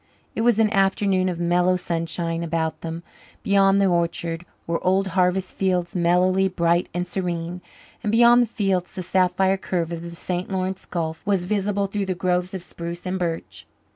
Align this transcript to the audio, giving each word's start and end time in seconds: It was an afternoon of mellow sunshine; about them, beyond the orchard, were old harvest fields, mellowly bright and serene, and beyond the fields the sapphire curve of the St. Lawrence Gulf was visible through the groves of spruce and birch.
It 0.33 0.41
was 0.41 0.57
an 0.57 0.73
afternoon 0.73 1.29
of 1.29 1.39
mellow 1.39 1.75
sunshine; 1.75 2.43
about 2.43 2.81
them, 2.81 3.03
beyond 3.43 3.79
the 3.79 3.85
orchard, 3.85 4.47
were 4.65 4.83
old 4.83 5.09
harvest 5.09 5.55
fields, 5.55 5.95
mellowly 5.95 6.47
bright 6.47 6.89
and 6.91 7.07
serene, 7.07 7.61
and 8.01 8.11
beyond 8.11 8.41
the 8.41 8.47
fields 8.47 8.93
the 8.93 9.03
sapphire 9.03 9.57
curve 9.57 9.91
of 9.91 10.01
the 10.01 10.15
St. 10.15 10.49
Lawrence 10.49 10.85
Gulf 10.87 11.23
was 11.27 11.45
visible 11.45 11.85
through 11.85 12.07
the 12.07 12.15
groves 12.15 12.55
of 12.55 12.63
spruce 12.63 13.05
and 13.05 13.19
birch. 13.19 13.67